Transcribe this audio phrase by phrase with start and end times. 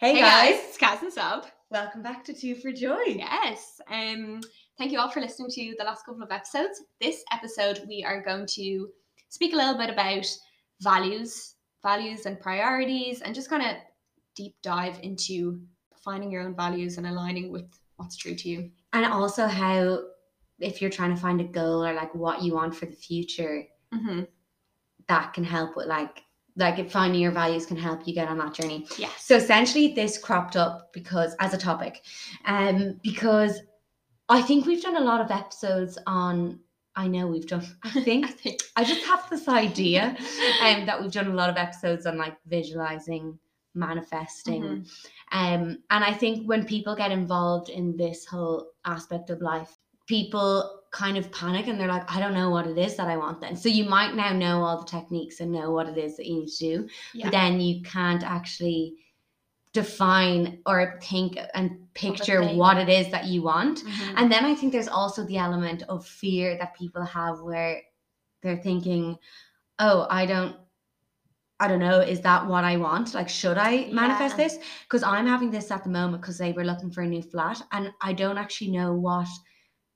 [0.00, 0.50] Hey, Hey guys.
[0.56, 1.46] guys, it's Kaz and Sub.
[1.70, 3.02] welcome back to Two for Joy.
[3.06, 3.80] Yes.
[3.90, 4.40] Um,
[4.78, 6.82] thank you all for listening to the last couple of episodes.
[7.00, 8.88] This episode, we are going to
[9.28, 10.26] speak a little bit about
[10.80, 13.76] values, values and priorities, and just kind of
[14.34, 15.60] deep dive into
[16.02, 18.70] finding your own values and aligning with what's true to you.
[18.94, 20.00] And also how
[20.60, 23.64] if you're trying to find a goal or like what you want for the future,
[23.92, 24.20] Mm-hmm.
[25.08, 26.22] that can help with like
[26.56, 28.86] like if finding your values can help you get on that journey.
[28.98, 29.10] Yeah.
[29.18, 32.02] So essentially this cropped up because as a topic,
[32.44, 33.60] um, because
[34.28, 36.60] I think we've done a lot of episodes on
[36.96, 38.60] I know we've done I think I think.
[38.76, 40.16] I just have this idea
[40.62, 43.38] um, that we've done a lot of episodes on like visualizing,
[43.74, 44.62] manifesting.
[44.62, 44.86] Mhm.
[45.32, 50.79] Um, and I think when people get involved in this whole aspect of life, people
[50.90, 53.40] kind of panic and they're like, I don't know what it is that I want
[53.40, 53.54] then.
[53.56, 56.40] So you might now know all the techniques and know what it is that you
[56.40, 57.26] need to do, Yeah.
[57.26, 58.96] but then you can't actually
[59.72, 63.84] define or think and picture what it is that you want.
[63.84, 64.14] Mhm.
[64.16, 67.82] And then I think there's also the element of fear that people have where
[68.42, 69.16] they're thinking,
[69.78, 70.56] oh, I don't.
[71.62, 73.12] I don't know, is that what I want?
[73.12, 74.44] Like, should I manifest Yeah.
[74.44, 74.58] this?
[74.84, 77.60] Because I'm having this at the moment because they were looking for a new flat
[77.72, 79.28] and I don't actually know what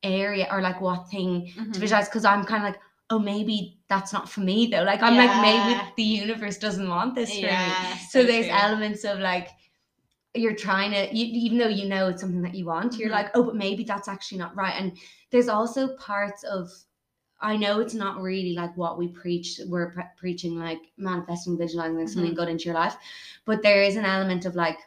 [0.05, 1.81] area or like what thing to Mhm.
[1.81, 4.83] visualize because I'm kind of like, oh, maybe that's not for me though.
[4.85, 7.79] Like, I'm like, maybe the universe doesn't want this for me.
[7.81, 8.55] Yeah, So there's true.
[8.57, 9.49] elements of like
[10.35, 13.13] you're trying to you, even though you know it's something that you want, you're Mhm.
[13.13, 14.75] like, oh, but maybe that's actually not right.
[14.81, 14.97] And
[15.31, 16.71] there's also parts of
[17.41, 19.61] I know it's not really like what we preach.
[19.69, 22.37] We're pre- preaching like manifesting, visualizing like something Mhm.
[22.37, 22.97] good into your life,
[23.45, 24.79] but there is an element of like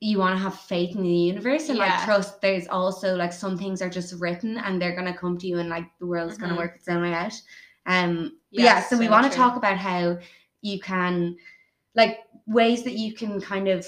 [0.00, 2.40] you want to have faith in the universe and like trust.
[2.40, 5.68] There's also like some things are just written and they're gonna come to you and
[5.70, 6.40] like the world's Mhm.
[6.42, 7.32] gonna work its own way out.
[7.86, 8.64] Um, yeah.
[8.64, 10.18] Yes, So we want to talk about how
[10.60, 11.36] you can
[11.94, 13.86] like ways that you can kind of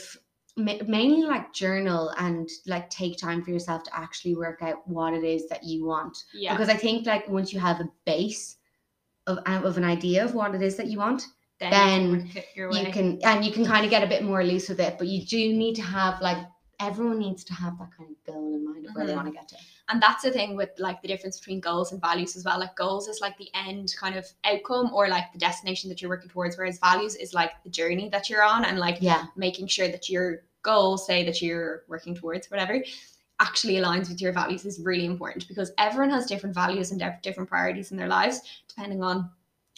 [0.57, 5.13] ma- mainly like journal and like take time for yourself to actually work out what
[5.13, 6.55] it is that you want Yeah.
[6.55, 8.57] because i think like once you have a base
[9.27, 11.27] of, of an idea of what it is that you want
[11.61, 14.03] then, then you can work it your you can and you can kind of get
[14.03, 16.39] a bit more loose with it but you do need to have like
[16.81, 19.17] everyone needs to have that kind of goal in mind of where they Mhm.
[19.17, 19.57] want to get to.
[19.89, 22.77] And that's the thing with like the difference between goals and values as well like
[22.77, 26.31] goals is like the end kind of outcome or like the destination that you're working
[26.31, 29.25] towards whereas values is like the journey that you're on and like yeah.
[29.35, 32.85] making sure that your goal say that you're working towards whatever
[33.41, 37.49] actually aligns with your values is really important because everyone has different values and different
[37.49, 39.31] priorities in their lives depending on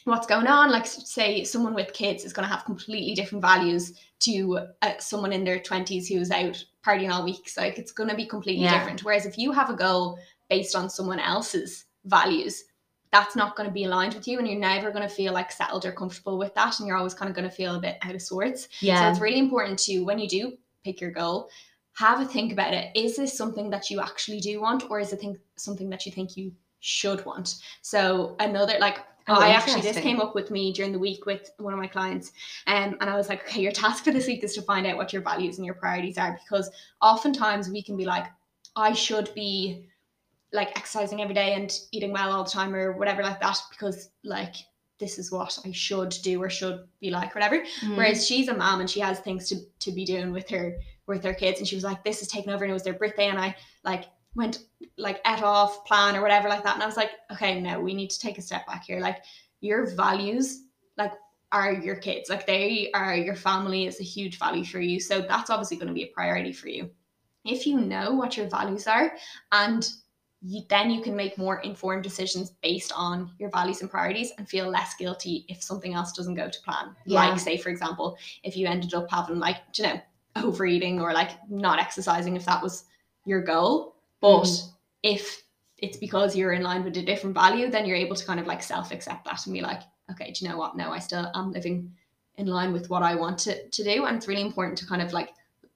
[0.04, 3.92] what's going on like say someone with kids is going to have completely different values
[4.20, 8.08] to uh, someone in their 20s who's out partying all week so like it's going
[8.08, 8.78] to be completely Yeah.
[8.78, 10.18] different whereas if you have a goal
[10.48, 12.64] based on someone else's values
[13.12, 15.50] that's not going to be aligned with you and you're never going to feel like
[15.52, 17.96] settled or comfortable with that and you're always kind of going to feel a bit
[18.02, 21.48] out of sorts yeah so it's really important to, when you do pick your goal,
[21.94, 22.90] have a think about it.
[22.94, 26.12] Is this something that you actually do want, or is it think, something that you
[26.12, 27.56] think you should want?
[27.82, 29.00] So another like.
[29.30, 31.86] Oh, I actually this came up with me during the week with one of my
[31.86, 32.32] clients,
[32.66, 34.96] um, and I was like, okay, your task for this week is to find out
[34.96, 36.70] what your values and your priorities are because
[37.00, 38.26] oftentimes we can be like,
[38.76, 39.86] I should be
[40.52, 44.10] like exercising every day and eating well all the time or whatever like that because
[44.24, 44.56] like
[44.98, 47.64] this is what I should do or should be like whatever.
[47.82, 47.96] Mm.
[47.96, 50.76] Whereas she's a mom and she has things to, to be doing with her
[51.06, 52.94] with her kids and she was like, This is taking over and it was their
[52.94, 54.04] birthday and I like
[54.34, 54.60] went
[54.96, 56.74] like et off plan or whatever like that.
[56.74, 59.00] And I was like, Okay, no, we need to take a step back here.
[59.00, 59.18] Like
[59.60, 60.64] your values
[60.96, 61.12] like
[61.52, 62.30] are your kids.
[62.30, 65.00] Like they are your family is a huge value for you.
[65.00, 66.90] So that's obviously going to be a priority for you.
[67.44, 69.12] If you know what your values are
[69.52, 69.88] and
[70.42, 74.48] you, then you can make more informed decisions based on your values and priorities and
[74.48, 76.94] feel less guilty if something else doesn't go to plan.
[77.04, 77.28] Yeah.
[77.28, 80.00] Like, say, for example, if you ended up having, like, you know,
[80.36, 82.84] overeating or like not exercising, if that was
[83.26, 83.96] your goal.
[84.20, 84.72] But Mm.
[85.02, 85.42] if
[85.78, 88.46] it's because you're in line with a different value, then you're able to kind of
[88.46, 90.76] like self accept that and be like, okay, do you know what?
[90.76, 91.92] No, I still am living
[92.36, 94.04] in line with what I want to, to do.
[94.04, 95.30] And it's really important to kind of like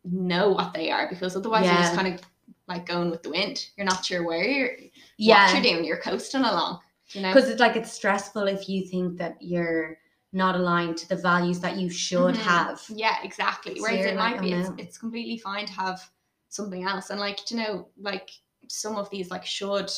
[0.04, 2.20] know what they are because otherwise you're just kind of
[2.68, 3.66] like going with the wind.
[3.76, 4.70] You're not sure where you're
[5.16, 5.84] yeah what you're doing.
[5.84, 6.80] You're coasting along.
[7.12, 7.32] You know?
[7.32, 9.98] because it's like it's stressful if you think that you're
[10.32, 12.38] not aligned to the values that you should Mhm.
[12.38, 13.76] have Yeah, exactly.
[13.76, 16.10] So Whereas it like, might be "Oh, it's, it's completely fine to have
[16.54, 17.10] something else.
[17.10, 18.30] And like to know, like
[18.68, 19.90] some of these like should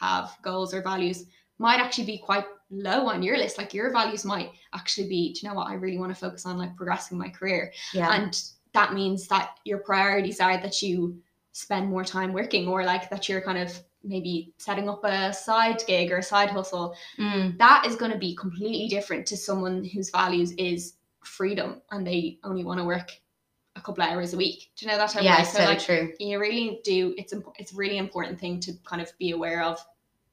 [0.00, 1.26] have goals or values
[1.58, 3.58] might actually be quite low on your list.
[3.58, 6.46] Like your values might actually be, do you know what, I really want to focus
[6.46, 7.72] on like progressing my career.
[7.92, 11.20] yeah And that means that your priorities are that you
[11.52, 15.80] spend more time working or like that you're kind of maybe setting up a side
[15.86, 17.56] gig or a side hustle Mm.
[17.58, 22.38] that is going to be completely different to someone whose values is freedom and they
[22.42, 23.12] only want to work
[23.76, 24.70] a couple hours a week.
[24.76, 26.12] Do you know that type Yeah, of so, like true.
[26.20, 29.62] you really do it's imp- it's a really important thing to kind of be aware
[29.62, 29.84] of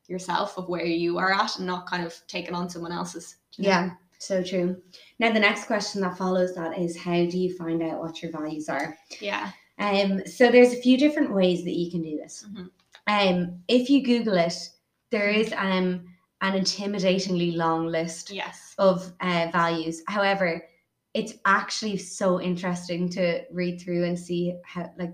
[0.08, 3.38] yourself of where you are at and not kind of taking on someone else's.
[3.56, 3.70] you know?
[3.70, 3.90] Yeah,
[4.20, 4.82] so true.
[5.20, 8.32] Now the next question that follows that is how do you find out what your
[8.32, 8.98] values are?
[9.20, 9.52] Yeah.
[9.80, 12.46] Um, so there's a few different ways that you can do this.
[12.52, 12.70] Mhm.
[13.08, 14.54] Um, if you Google it,
[15.10, 16.06] there is um
[16.42, 18.74] an intimidatingly long list Yes.
[18.78, 20.02] of uh, values.
[20.08, 20.64] However,
[21.14, 25.14] it's actually so interesting to read through and see how like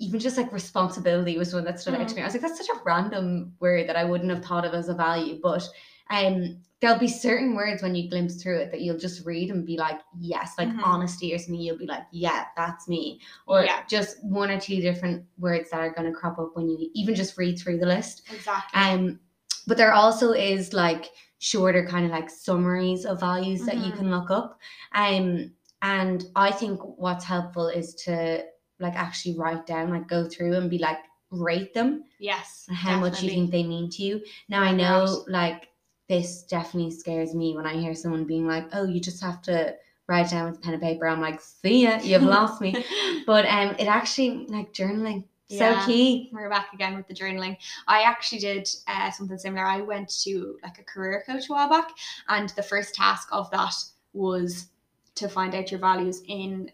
[0.00, 2.22] even just like responsibility was one that stood out to me.
[2.22, 4.88] I was like, that's such a random word that I wouldn't have thought of as
[4.88, 5.38] a value.
[5.42, 5.62] But
[6.10, 9.64] um there'll be certain words when you glimpse through it that you'll just read and
[9.64, 10.84] be like, yes, like Mhm.
[10.84, 13.20] honesty or something, you'll be like, yeah, that's me.
[13.46, 13.84] Or Yeah.
[13.88, 17.38] just one or two different words that are gonna crop up when you even just
[17.38, 18.28] read through the list.
[18.30, 18.78] Exactly.
[18.80, 19.20] Um,
[19.66, 23.96] but there also is like shorter kind of like summaries of values that you Mhm.
[23.96, 24.58] can look up.
[24.92, 25.52] Um,
[25.82, 28.44] and I think what's helpful is to
[28.78, 30.98] like actually write down, like go through and be like
[31.30, 32.66] rate them yes.
[32.70, 34.22] how much you think they mean to you.
[34.48, 35.68] Now I know like
[36.08, 39.74] this definitely scares me when I hear someone being like, "Oh, you just have to
[40.06, 42.84] write down with pen and paper." I'm like, "See ya, you've lost me."
[43.26, 45.86] But um, it actually like journaling so Yeah.
[45.86, 46.30] key.
[46.32, 47.56] We're back again with the journaling.
[47.86, 49.64] I actually did uh, something similar.
[49.66, 51.90] I went to like a career coach a while back,
[52.28, 53.74] and the first task of that
[54.12, 54.68] was
[55.16, 56.70] to find out your values in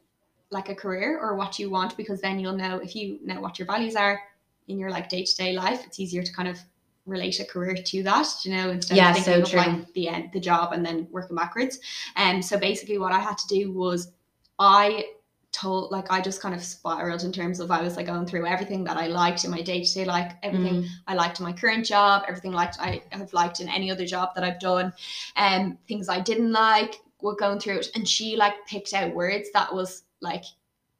[0.51, 3.59] like a career or what you want, because then you'll know if you know what
[3.59, 4.21] your values are
[4.69, 5.85] in your like day to day life.
[5.87, 6.59] It's easier to kind of
[7.07, 9.59] relate a career to that, you know, instead Yeah, of so of true.
[9.59, 11.79] like the end, the job, and then working backwards.
[12.17, 14.13] And so basically, what I had to do was
[14.59, 15.05] I
[15.53, 18.47] told like I just kind of spiraled in terms of I was like going through
[18.47, 20.89] everything that I liked in my day to day life, everything Mm.
[21.09, 24.31] I liked in my current job, everything liked I have liked in any other job
[24.35, 24.93] that I've done,
[25.37, 27.01] and um, things I didn't like.
[27.23, 30.45] Were going through it, and she like picked out words that was like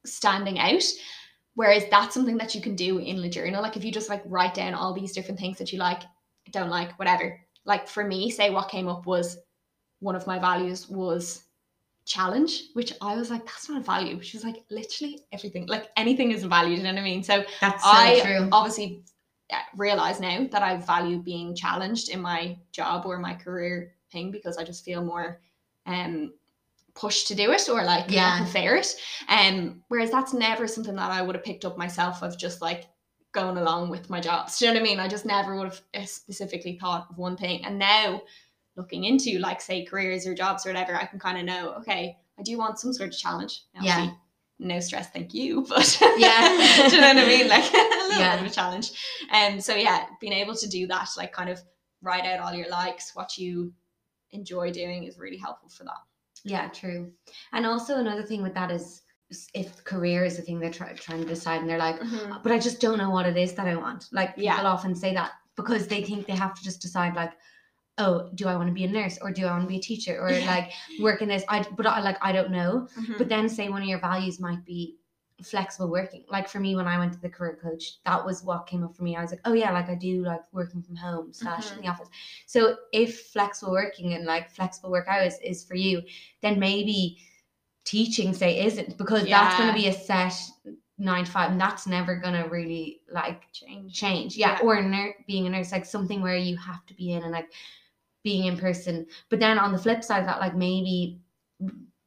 [0.05, 0.83] standing out.
[1.55, 3.61] Whereas that's something that you can do in the journal.
[3.61, 6.03] Like if you just like write down all these different things that you like,
[6.51, 7.39] don't like, whatever.
[7.65, 9.37] Like for me, say what came up was
[9.99, 11.43] one of my values was
[12.05, 14.21] challenge, which I was like, that's not a value.
[14.21, 16.75] She was like, literally everything, like anything is a value.
[16.77, 17.23] You know what I mean?
[17.23, 18.49] So That's so I true.
[18.51, 19.03] obviously
[19.51, 24.31] uh, realize now that I value being challenged in my job or my career thing
[24.31, 25.39] because I just feel more
[25.85, 26.33] um
[26.93, 28.37] pushed to do it or like Yeah.
[28.37, 28.43] yeah.
[28.43, 28.95] prefer it.
[29.29, 32.87] Um whereas that's never something that I would have picked up myself of just like
[33.31, 34.57] going along with my jobs.
[34.59, 34.99] Do you know what I mean?
[34.99, 37.63] I just never would have uh, specifically thought of one thing.
[37.63, 38.21] And now
[38.75, 42.17] looking into like say careers or jobs or whatever, I can kind of know, okay,
[42.39, 43.63] I do want some sort of challenge.
[43.75, 44.11] Now, Yeah.
[44.59, 45.65] No stress, thank you.
[45.69, 46.85] But Yeah.
[46.89, 47.47] do you know what I mean?
[47.47, 47.77] Like a
[48.07, 48.35] little Yeah.
[48.37, 48.91] bit of a challenge.
[49.31, 51.59] Um so yeah, being able to do that, like kind of
[52.01, 53.73] write out all your likes, what you
[54.31, 55.97] enjoy doing is really helpful for that.
[56.43, 57.11] Yeah, true.
[57.53, 59.01] And also another thing with that is
[59.53, 61.99] if career is the thing they're try- trying to decide and they're like,
[62.43, 64.07] but I just don't know what it is that I want.
[64.11, 64.55] Like yeah.
[64.55, 67.31] people often say that because they think they have to just decide like,
[67.97, 69.81] oh, do I want to be a nurse or do I want to be a
[69.81, 70.45] teacher or Yeah.
[70.47, 71.43] like work in this?
[71.49, 72.87] I but I like I don't know.
[72.97, 73.17] Mhm.
[73.17, 74.97] But then say one of your values might be
[75.43, 76.23] flexible working.
[76.29, 78.95] Like for me, when I went to the career coach, that was what came up
[78.95, 79.15] for me.
[79.15, 81.75] I was like, oh yeah, like I do like working from home slash Mm-hmm.
[81.79, 82.09] in the office.
[82.45, 86.01] So if flexible working and like flexible work hours is for you,
[86.41, 87.17] then maybe
[87.83, 90.33] teaching say isn't because that's going to be a set
[90.97, 93.93] nine to five, and that's never going to really like change.
[93.93, 94.37] change.
[94.37, 94.65] Yeah, Yeah.
[94.67, 97.51] or ner- being a nurse, like something where you have to be in and like
[98.23, 99.05] being in person.
[99.29, 101.19] But then on the flip side of that, like maybe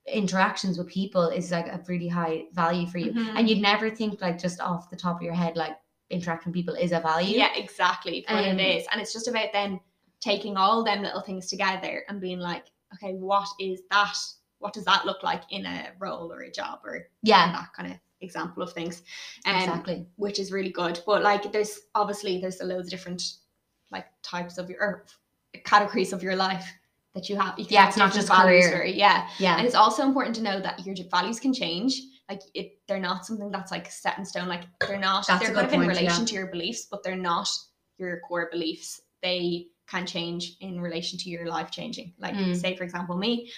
[0.06, 3.38] interactions with people is like a really high value for you, Mhm.
[3.38, 5.76] and you'd never think like just off the top of your head like
[6.10, 7.36] interacting with people is a value.
[7.38, 8.24] Yeah, exactly.
[8.28, 8.86] What Um, it is.
[8.92, 9.80] And it's just about then
[10.20, 14.14] taking all them little things together and being like, okay, what is that?
[14.58, 17.92] What does that look like in a role or a job or yeah, that kind
[17.92, 19.02] of example of things?
[19.46, 20.06] Um, exactly.
[20.16, 21.00] which is really good.
[21.06, 23.22] But like there's obviously there's a loads of different
[23.90, 25.06] like types of your or
[25.64, 26.66] categories of your life
[27.14, 27.58] that you have.
[27.58, 28.84] You Yeah, have it's not just values career.
[28.86, 29.28] yeah.
[29.38, 32.00] Yeah, And it's also important to know that your values can change.
[32.28, 34.48] Like it, they're not something that's like set in stone.
[34.48, 35.26] Like they're not.
[35.26, 36.00] That's a they're good kind of in point, yeah.
[36.00, 37.48] relation to your beliefs, but they're not
[37.98, 39.00] your core beliefs.
[39.22, 42.14] They can change in relation to your life changing.
[42.18, 42.56] Like Mm.
[42.56, 43.50] say for example, me.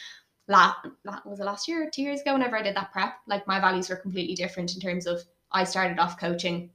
[0.49, 0.75] La,
[1.05, 2.33] la, was it last year two years ago?
[2.33, 5.65] Whenever I did that prep, like my values were completely different in terms of I
[5.65, 6.71] started off coaching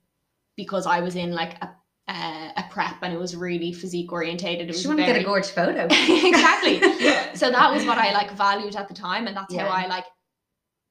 [0.58, 1.70] because I was in like a
[2.08, 4.68] uh, a prep and it was really physique orientated.
[4.68, 5.86] It was she want to get a gorgeous photo.
[5.92, 6.82] exactly.
[7.34, 10.06] So that was what I like valued at the time, and that's how I like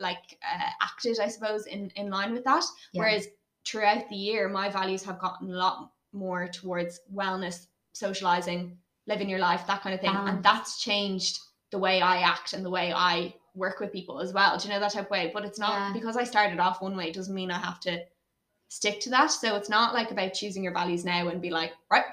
[0.01, 2.65] like uh, acted, I suppose, in in line with that.
[2.93, 3.01] Yeah.
[3.01, 3.29] Whereas
[3.67, 9.39] throughout the year, my values have gotten a lot more towards wellness, socializing, living your
[9.39, 11.39] life, that kind of thing, and that's changed
[11.71, 14.57] the way I act and the way I work with people as well.
[14.59, 15.31] Do you know that type of way?
[15.33, 15.93] But it's not Yeah.
[15.93, 18.03] because I started off one way doesn't mean I have to
[18.71, 19.31] stick to that.
[19.31, 22.05] So it's not like about choosing your values now and be like, right,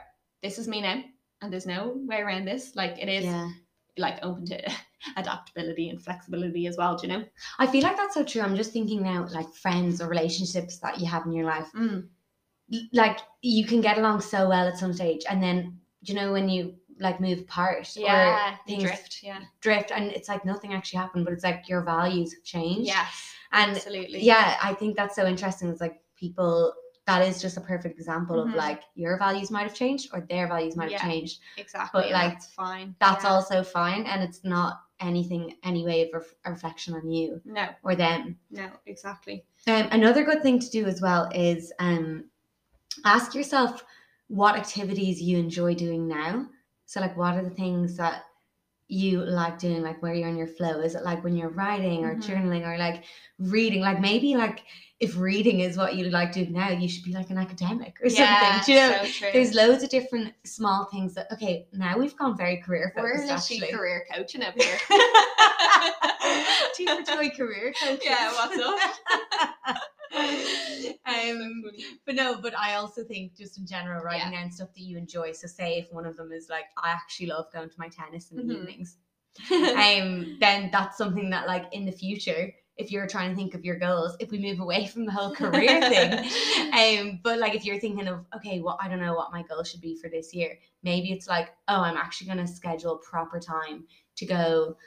[0.44, 1.02] this is me now,
[1.42, 2.76] and there's no way around this.
[2.76, 3.50] Like it is Yeah.
[3.98, 4.62] like open to
[5.18, 6.98] adaptability and flexibility as well.
[6.98, 7.26] Do you know?
[7.60, 8.42] I feel like that's so true.
[8.42, 11.70] I'm just thinking now, like friends or relationships that you have in your life.
[11.76, 12.08] Mm.
[12.92, 16.50] Like you can get along so well at some stage, and then you know when
[16.50, 19.20] you like move apart Yeah, you things drift.
[19.24, 19.40] Yeah.
[19.62, 22.88] drift, and it's like nothing actually happened, but it's like your values have changed.
[22.88, 23.34] Yes.
[23.54, 24.20] and absolutely.
[24.24, 25.70] yeah, I think that's so interesting.
[25.70, 26.74] It's like people.
[27.06, 28.50] That is just a perfect example Mhm.
[28.50, 31.40] of like your values might have changed or their values might have changed.
[31.56, 32.02] Exactly.
[32.02, 32.96] But, like, that's fine.
[33.00, 33.30] That's Yeah.
[33.32, 37.70] also fine, and it's not anything any way of ref- a reflection on you No,
[37.84, 38.38] or them.
[38.52, 39.46] no, exactly.
[39.68, 42.26] Um, another good thing to do as well is um,
[43.06, 43.84] ask yourself
[44.28, 46.48] what activities you enjoy doing now.
[46.88, 48.24] So, like, what are the things that
[48.90, 50.80] you like doing, like where you're in your flow?
[50.82, 52.24] Is it like when you're writing or Mhm.
[52.24, 53.04] journaling or like
[53.38, 53.82] reading?
[53.82, 54.64] Like, maybe like
[55.00, 58.08] if reading is what you like doing now, you should be like an academic or
[58.10, 58.66] Yeah, something.
[58.66, 59.04] Do you know?
[59.04, 59.30] so true.
[59.34, 63.52] There's loads of different small things that, okay, now we've gone very career We're focused
[63.52, 63.72] actually.
[63.72, 64.78] career coaching up here.
[66.88, 68.04] For toy career coaches.
[68.04, 68.80] Yeah, what's up?
[71.06, 71.64] um,
[72.06, 75.32] but no, but I also think just in general, writing down stuff that you enjoy.
[75.34, 78.32] So say if one of them is like, I actually love going to my tennis
[78.32, 78.56] in the Mhm.
[78.58, 78.98] evenings.
[79.52, 83.66] Um, then that's something that like in the future, if you're trying to think of
[83.66, 86.30] your goals, if we move away from the whole career thing,
[86.74, 89.64] um, but like if you're thinking of okay, well, I don't know what my goal
[89.64, 90.58] should be for this year.
[90.84, 93.86] Maybe it's like, oh, I'm actually gonna schedule proper time
[94.18, 94.78] to go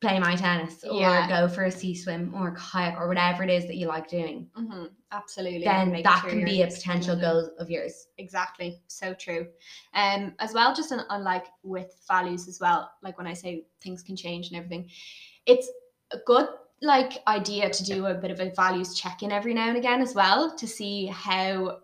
[0.00, 1.26] play my tennis or Yeah.
[1.28, 4.50] go for a sea swim or kayak or whatever it is that you like doing.
[4.54, 5.64] Mhm, Absolutely.
[5.64, 8.08] Then that sure can be a potential goal of yours.
[8.18, 8.82] Exactly.
[8.88, 9.46] So true.
[9.94, 13.64] Um, as well, just on, on like with values as well, like when I say
[13.80, 14.90] things can change and everything,
[15.46, 15.70] it's
[16.10, 16.48] a good
[16.82, 20.14] like idea to do a bit of a values check-in every now and again as
[20.14, 21.78] well to see how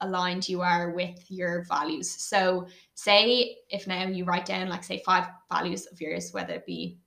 [0.00, 2.10] aligned you are with your values.
[2.10, 6.66] So say if now you write down like say five values of yours, whether it
[6.66, 6.98] be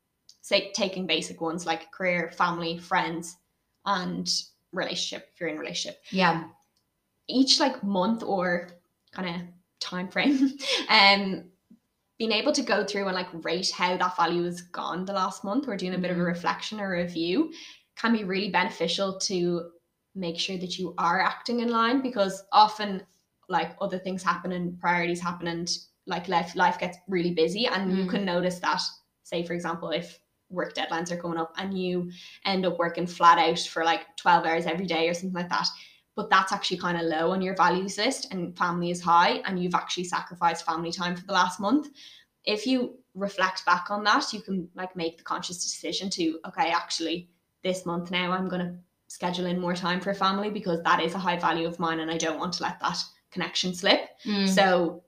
[0.42, 3.38] say taking basic ones like career, family, friends,
[3.86, 4.30] and
[4.74, 6.44] relationship, if you're in a relationship Yeah.
[7.28, 8.70] each like month or
[9.12, 9.42] kind of
[9.80, 10.52] time frame
[10.90, 11.51] um
[12.22, 15.44] being able to go through and like rate how that value has gone the last
[15.44, 16.28] month or doing a bit of a Mhm.
[16.28, 17.52] reflection or review
[17.96, 19.72] can be really beneficial to
[20.14, 23.02] make sure that you are acting in line because often
[23.50, 25.68] like other things happen and priorities happen and
[26.06, 28.10] like life life gets really busy and you Mm.
[28.12, 28.82] can notice that
[29.24, 32.12] say for example if work deadlines are coming up and you
[32.46, 35.68] end up working flat out for like 12 hours every day or something like that
[36.16, 39.62] but that's actually kind of low on your values list and family is high and
[39.62, 41.90] you've actually sacrificed family time for the last month.
[42.44, 46.72] If you reflect back on that you can like make the conscious decision to okay
[46.72, 47.30] actually
[47.64, 48.74] this month now i'm going to
[49.08, 52.10] schedule in more time for family because that is a high value of mine and
[52.10, 52.98] i don't want to let that
[53.32, 54.02] connection slip.
[54.26, 54.48] Mm.
[54.48, 55.04] so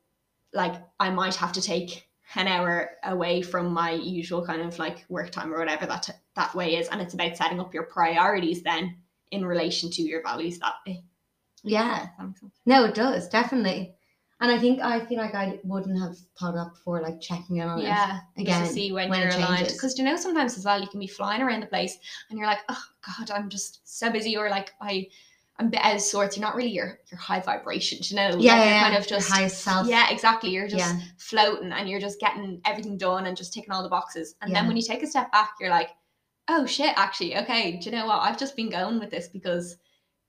[0.53, 5.05] like i might have to take an hour away from my usual kind of like
[5.07, 8.63] work time or whatever that that way is and it's about setting up your priorities
[8.63, 8.97] then
[9.33, 11.03] in relation to your values that way
[11.63, 12.07] yeah.
[12.17, 13.95] that makes sense No, it does definitely.
[14.41, 17.67] And I think I feel like I wouldn't have thought up before like checking in
[17.69, 18.59] on it yeah again.
[18.59, 20.99] just to see when, when you're aligned because you know sometimes as well you can
[20.99, 21.97] be flying around the place
[22.29, 25.07] and you're like oh god i'm just so busy or like i
[25.59, 28.29] i'm a bit out of sorts you're not really your your high vibration you know
[28.31, 28.83] yeah, like yeah, you're yeah.
[28.83, 29.87] kind of just highest self.
[29.87, 30.99] yeah exactly you're just Yeah.
[31.17, 34.67] floating and you're just getting everything done and just ticking all the boxes and then
[34.67, 35.91] when you take a step back you're like
[36.47, 39.77] oh shit actually okay do you know what i've just been going with this because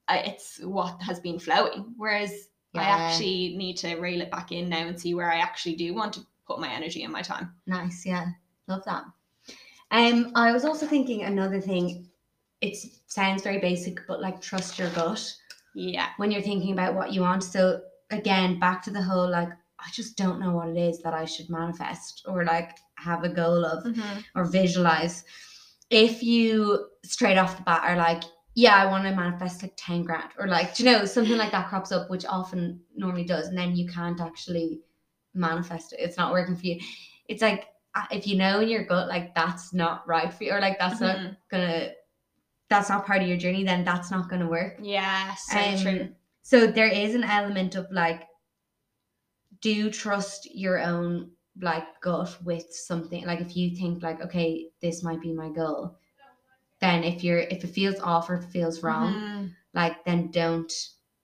[0.07, 4.69] I, it's what has been flowing whereas i actually need to reel it back in
[4.69, 7.55] now and see where i actually do want to put my energy and my time
[7.67, 8.27] Nice, yeah.
[8.67, 9.05] Love that.
[9.91, 12.09] Um, I was also thinking another thing.
[12.61, 15.35] It sounds very basic, but like trust your gut
[15.77, 17.43] yeah when you're thinking about what you want.
[17.45, 21.15] So again, back to the whole like I just don't know what it is that
[21.15, 23.85] I should manifest or like have a goal of
[24.35, 25.25] or visualize.
[25.95, 28.25] If you straight off the bat are like,
[28.55, 31.69] yeah, I want to manifest like 10 grand or like, you know, something like that
[31.69, 34.81] crops up, which often normally does, and then you can't actually
[35.35, 36.01] manifest it.
[36.01, 36.81] It's not working for you.
[37.29, 40.53] It's like uh, if you know in your gut, like that's not right for you,
[40.53, 41.37] or like that's not Mhm.
[41.51, 41.91] gonna,
[42.69, 44.79] that's not part of your journey, then that's not gonna work.
[44.83, 46.09] yeah so Um, true
[46.43, 48.27] So there is an element of like,
[49.61, 51.31] do trust your own
[51.61, 53.25] like gut with something.
[53.27, 55.99] Like if you think like, okay, this might be my goal,
[56.81, 59.55] then if you're if it feels off or feels wrong, Mhm.
[59.75, 60.73] like then don't.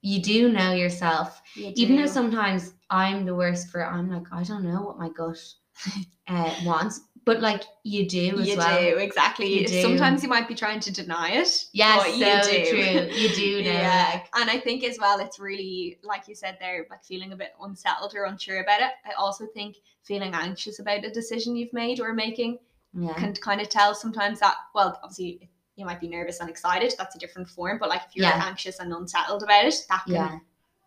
[0.02, 3.84] You do know yourself, You even though sometimes I'm the worst for.
[3.84, 5.38] I'm like I don't know what my gut
[6.28, 8.80] uh, wants, but like you do as you well.
[8.80, 9.60] do exactly.
[9.60, 9.80] You do.
[9.82, 11.66] Sometimes you might be trying to deny it.
[11.72, 12.70] Yes, so you do.
[12.70, 13.14] true.
[13.14, 13.70] You do know.
[13.70, 17.32] yeah, like, and I think as well, it's really like you said there, like feeling
[17.32, 18.90] a bit unsettled or unsure about it.
[19.06, 22.58] I also think feeling anxious about a decision you've made or making
[22.94, 23.14] yeah.
[23.14, 24.56] can kind of tell sometimes that.
[24.74, 26.92] Well, obviously you might be nervous and excited.
[26.98, 28.42] That's a different form, but like if you're Yeah.
[28.44, 30.38] anxious and unsettled about it, that can yeah.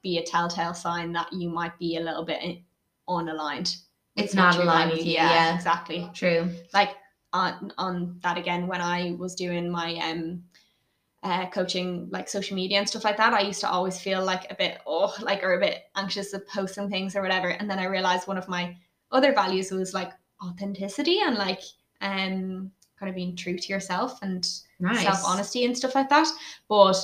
[0.04, 2.58] be a telltale sign that you might be a little bit
[3.08, 3.78] unaligned.
[4.16, 5.56] It's not aligned with you, yeah.
[5.56, 6.10] exactly.
[6.14, 6.50] True.
[6.74, 6.90] Like
[7.32, 10.44] on on that again, when I was doing my um
[11.24, 14.52] uh, coaching like social media and stuff like that, I used to always feel like
[14.52, 17.50] a bit oh like or a bit anxious of posting things or whatever.
[17.50, 18.76] And then I realized one of my
[19.12, 20.12] other values was like
[20.44, 21.62] authenticity and like
[22.02, 24.48] um kind of being true to yourself and
[24.80, 25.04] Nice.
[25.04, 26.28] self honesty and stuff like that.
[26.68, 26.98] But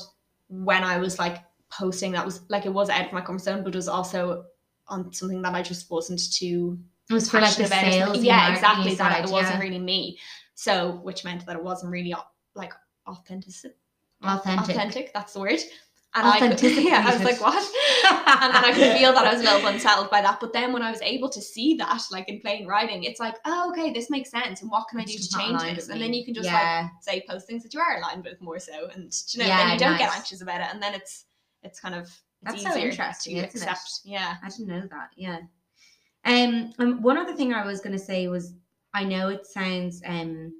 [0.50, 1.38] when I was like
[1.70, 4.46] posting, that was like it was out of my comfort zone, but it was also
[4.88, 6.78] on something that I just wasn't too
[7.10, 8.24] It was for like the sales.
[8.24, 8.94] Yeah, exactly.
[8.96, 10.20] That Side, it wasn't really me.
[10.56, 12.14] So, which meant that it wasn't really
[12.56, 12.74] like
[13.08, 13.54] authentic.
[14.22, 14.76] authentic.
[14.76, 15.14] Authentic.
[15.14, 15.60] That's the word.
[16.16, 17.54] And I could, yeah, I was like, what?
[18.42, 20.40] and then I could feel that I was a little unsettled by that.
[20.40, 23.36] But then when I was able to see that, like in plain writing, it's like,
[23.46, 24.62] oh, okay, this makes sense.
[24.62, 25.90] And what can I It's do to change this?
[25.90, 26.90] And then you can just yeah.
[26.94, 29.58] like say post things that you are aligned with more so, and you know, Yeah,
[29.58, 31.26] then you don't get anxious about it, and then it's
[31.62, 32.02] it's kind of
[32.42, 33.72] it's That's so interesting, to isn't it?
[33.72, 34.02] accept.
[34.04, 34.36] Yeah.
[34.44, 35.12] I didn't know that.
[35.16, 35.40] Yeah.
[36.26, 37.02] Um, um.
[37.02, 38.54] One other thing I was gonna say was,
[38.94, 40.54] I know it sounds um,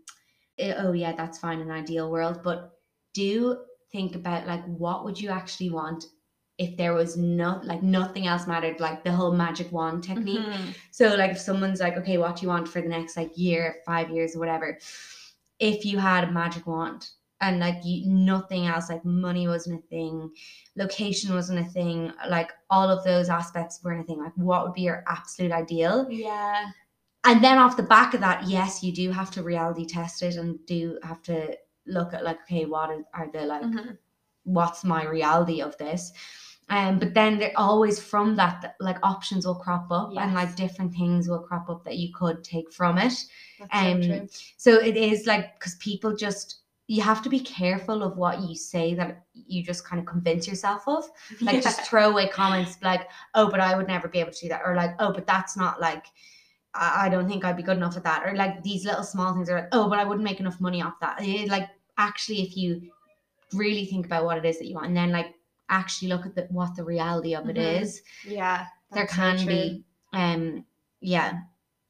[0.58, 2.72] eh, oh yeah, that's fine in an ideal world, but
[3.14, 3.60] do
[3.92, 6.06] think about like what would you actually want
[6.60, 10.46] if there was not like nothing else mattered, like the whole magic wand technique.
[10.46, 10.76] Mhm.
[10.92, 13.78] So like if someone's like, okay, what do you want for the next like year,
[13.86, 14.78] five years, or whatever?
[15.60, 17.10] If you had a magic wand
[17.42, 20.32] and like you nothing else, like money wasn't a thing,
[20.76, 24.20] location wasn't a thing, like all of those aspects weren't a thing.
[24.24, 26.08] Like what would be your absolute ideal?
[26.10, 26.66] Yeah.
[27.26, 30.36] And then off the back of that, yes, you do have to reality test it
[30.36, 31.56] and do have to
[31.86, 33.98] look at like, okay, what are, the like Mhm.
[34.44, 36.12] what's my reality of this
[36.70, 40.56] um but then they're always from that th- like options will crop up and like
[40.56, 43.14] different things will crop up that you could take from it
[43.60, 48.02] That's Um, so so it is like because people just you have to be careful
[48.02, 51.04] of what you say that you just kind of convince yourself of
[51.42, 51.62] like Yeah.
[51.70, 53.04] just throw away comments like
[53.36, 55.56] oh but i would never be able to do that or like oh but that's
[55.64, 56.06] not like
[56.74, 58.22] I I don't think I'd be good enough at that.
[58.26, 60.82] Or like these little small things are like, oh, but I wouldn't make enough money
[60.84, 61.16] off that.
[61.20, 62.70] Eh, Like actually, if you
[63.62, 65.34] really think about what it is that you want, and then like
[65.70, 67.82] actually look at the, what the reality of it Mhm.
[67.82, 68.58] is, yeah.
[68.94, 70.64] there that's so can be, um,
[71.02, 71.30] yeah,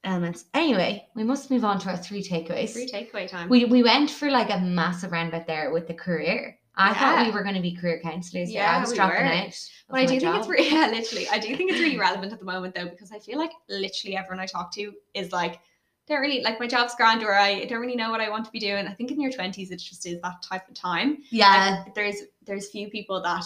[0.04, 0.46] elements.
[0.54, 2.72] Anyway, we must move on to our three takeaways.
[2.72, 3.50] Three takeaway time.
[3.50, 6.58] We we went for like a massive roundabout there with the career.
[6.76, 8.50] I thought we were going to be career counselors.
[8.50, 9.34] Yeah, Yeah, I was we dropping were.
[9.34, 9.54] out.
[9.90, 11.28] But I do think it's really, yeah, literally.
[11.30, 14.16] I do think it's really relevant at the moment though, because I feel like literally
[14.16, 15.60] everyone I talk to is like,
[16.08, 18.52] don't really like my job's grand or I don't really know what I want to
[18.52, 18.88] be doing.
[18.88, 21.18] I think in your twenties it just is that type of time.
[21.32, 23.44] yeah, Like, there's there's few people that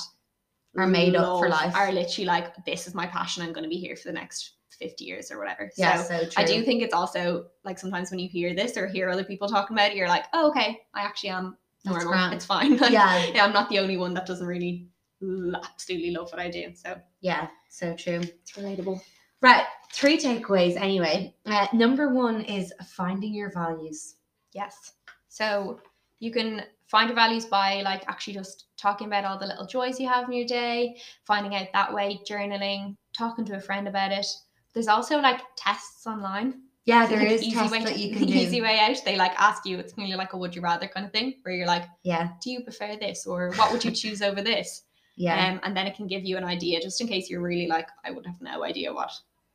[0.77, 1.75] Are made up for life.
[1.75, 3.41] Are literally like, this is my passion.
[3.43, 5.71] I'm going to be here for the next fifty years or whatever.
[5.77, 6.31] yeah, So so true.
[6.37, 9.47] I do think it's also like sometimes when you hear this or hear other people
[9.47, 12.31] talking about it, you're like, oh, okay, I actually am normal.
[12.31, 12.77] It's fine.
[12.79, 14.87] Like, Yeah, yeah, I'm not the only one that doesn't really
[15.21, 16.73] absolutely love what I do.
[16.75, 18.21] So yeah, so true.
[18.21, 19.01] it's relatable.
[19.41, 21.35] Right, three takeaways anyway.
[21.45, 24.15] Uh, number one is finding your values.
[24.53, 24.93] Yes.
[25.27, 25.81] So
[26.19, 29.99] you can find your values by like actually just talking about all the little joys
[29.99, 34.11] you have in your day, finding out that way, journaling, talking to a friend about
[34.11, 34.25] it.
[34.73, 36.61] There's also like tests online.
[36.85, 38.33] Yeah, It's there is easy tests way that you can do.
[38.33, 38.97] easy way out.
[39.05, 39.77] They like ask you.
[39.79, 42.49] It's really like a would you rather kind of thing, where you're like, Yeah, do
[42.51, 44.83] you prefer this or what would you choose over this?
[45.15, 47.67] yeah, Um, and then it can give you an idea, just in case you're really
[47.67, 49.11] like, I would have no idea what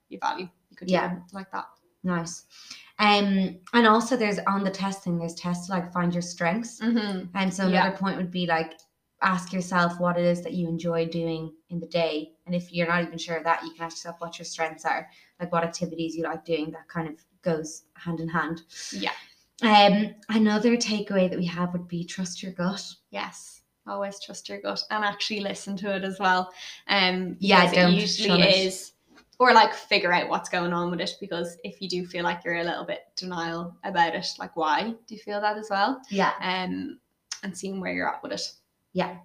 [0.09, 0.49] you value.
[0.71, 1.17] You could Yeah.
[1.33, 1.67] like that.
[2.05, 2.45] nice.
[3.01, 6.81] Um, and also there's on the testing, there's tests like find your strengths.
[6.81, 7.27] Mm-hmm.
[7.37, 7.83] And so Yeah.
[7.85, 8.79] another point would be like
[9.23, 12.33] ask yourself what it is that you enjoy doing in the day.
[12.47, 14.85] And if you're not even sure of that, you can ask yourself what your strengths
[14.85, 15.09] are,
[15.41, 16.71] like what activities you like doing.
[16.71, 18.63] That kind of goes hand in hand.
[18.93, 19.13] Yeah.
[19.63, 22.85] Um, another takeaway that we have would be trust your gut.
[23.11, 23.63] Yes.
[23.89, 26.53] Always trust your gut and actually listen to it as well.
[26.87, 28.55] Um, Yeah, don't it usually shun it.
[28.55, 28.93] is,
[29.41, 31.17] or like figure out what's going on with it.
[31.21, 34.95] Because if you do feel like you're a little bit denial about it, like why
[35.07, 36.01] do you feel that as well?
[36.09, 36.35] Yeah.
[36.41, 37.01] Um,
[37.43, 38.53] and seeing where you're at with it.
[38.99, 39.17] Yeah.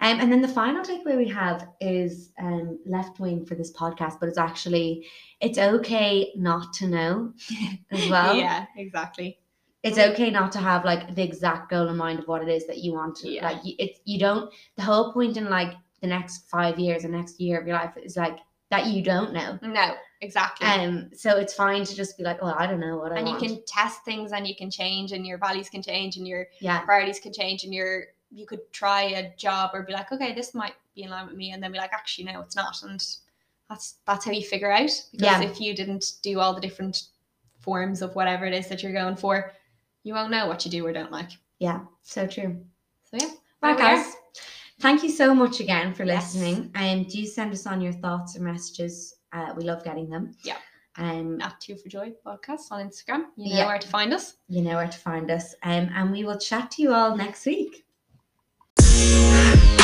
[0.00, 4.20] Um, and then the final takeaway we have is um, left wing for this podcast,
[4.20, 5.06] but it's actually
[5.40, 7.32] it's okay not to know
[7.90, 8.36] as well.
[8.36, 9.38] yeah, exactly.
[9.82, 12.66] It's okay not to have like the exact goal in mind of what it is
[12.68, 13.44] that you want to Yeah.
[13.48, 13.64] like.
[13.64, 14.52] You, it's you don't.
[14.76, 17.94] The whole point in like the next five years or next year of your life
[17.96, 18.38] is like
[18.70, 19.58] that you don't know.
[19.62, 20.66] No, exactly.
[20.66, 23.26] Um, so it's fine to just be like, oh, I don't know what I and
[23.26, 23.44] you want.
[23.46, 26.80] can test things and you can change and your values can change and your yeah,
[26.80, 30.54] priorities can change and your you could try a job or be like, okay, this
[30.54, 33.04] might be in line with me, and then be like, actually, no, it's not, and
[33.68, 34.90] that's that's how you figure out.
[35.12, 35.42] Because Yeah.
[35.42, 37.04] if you didn't do all the different
[37.60, 39.52] forms of whatever it is that you're going for,
[40.04, 41.30] you won't know what you do or don't like.
[41.58, 42.64] yeah, so true.
[43.10, 43.30] So yeah,
[43.62, 43.96] Right, there we are.
[44.04, 44.14] guys.
[44.80, 46.70] Thank you so much again for listening.
[46.76, 49.16] And do send us on your thoughts and messages.
[49.32, 50.36] Uh, we love getting them.
[50.44, 50.56] Yeah.
[50.96, 53.24] Um, At Two for Joy podcast on Instagram.
[53.36, 53.66] You know Yeah.
[53.66, 54.34] where to find us.
[54.48, 55.54] you know where to find us.
[55.64, 57.84] Um, and we will chat to you all next week.